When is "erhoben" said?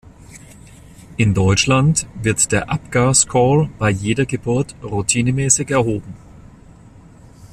5.69-6.15